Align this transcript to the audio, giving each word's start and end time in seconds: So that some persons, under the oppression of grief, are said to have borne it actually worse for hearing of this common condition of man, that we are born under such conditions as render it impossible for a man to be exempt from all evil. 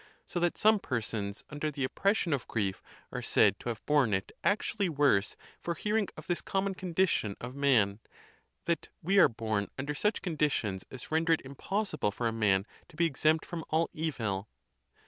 So 0.25 0.39
that 0.39 0.57
some 0.57 0.79
persons, 0.79 1.43
under 1.51 1.69
the 1.69 1.83
oppression 1.83 2.33
of 2.33 2.47
grief, 2.47 2.81
are 3.11 3.21
said 3.21 3.59
to 3.59 3.69
have 3.69 3.85
borne 3.85 4.15
it 4.15 4.31
actually 4.43 4.89
worse 4.89 5.35
for 5.59 5.75
hearing 5.75 6.07
of 6.17 6.25
this 6.25 6.41
common 6.41 6.73
condition 6.73 7.35
of 7.39 7.53
man, 7.53 7.99
that 8.65 8.89
we 9.03 9.19
are 9.19 9.29
born 9.29 9.67
under 9.77 9.93
such 9.93 10.23
conditions 10.23 10.85
as 10.89 11.11
render 11.11 11.33
it 11.33 11.41
impossible 11.45 12.09
for 12.09 12.27
a 12.27 12.31
man 12.33 12.65
to 12.89 12.95
be 12.95 13.05
exempt 13.05 13.45
from 13.45 13.63
all 13.69 13.91
evil. 13.93 14.49